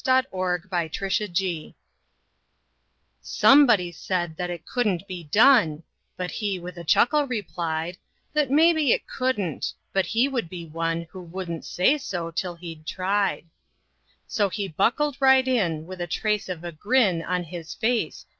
37 0.03 0.33
It 0.33 0.93
Couldn't 0.97 1.19
Be 1.19 1.27
Done 1.27 1.75
Somebody 3.21 3.91
said 3.91 4.35
that 4.35 4.49
it 4.49 4.65
couldn't 4.65 5.07
be 5.07 5.25
done, 5.25 5.83
But 6.17 6.31
he 6.31 6.57
with 6.57 6.75
a 6.79 6.83
chuckle 6.83 7.27
replied 7.27 7.97
That 8.33 8.49
"maybe 8.49 8.93
it 8.93 9.05
couldn't," 9.05 9.73
but 9.93 10.07
he 10.07 10.27
would 10.27 10.49
be 10.49 10.65
one 10.65 11.03
Who 11.11 11.21
wouldn't 11.21 11.65
say 11.65 11.99
so 11.99 12.31
till 12.31 12.55
he'd 12.55 12.87
tried. 12.87 13.45
So 14.25 14.49
he 14.49 14.67
buckled 14.67 15.17
right 15.19 15.47
in 15.47 15.85
with 15.85 15.99
the 15.99 16.07
trace 16.07 16.49
of 16.49 16.63
a 16.63 16.71
grin 16.71 17.21
On 17.21 17.43
his 17.43 17.75
face. 17.75 18.25